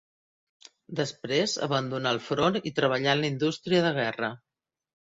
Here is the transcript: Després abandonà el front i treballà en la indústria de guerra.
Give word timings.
Després 0.99 1.53
abandonà 1.67 2.15
el 2.17 2.23
front 2.31 2.59
i 2.71 2.75
treballà 2.81 3.17
en 3.17 3.25
la 3.25 3.33
indústria 3.37 3.87
de 3.89 3.95
guerra. 4.01 4.35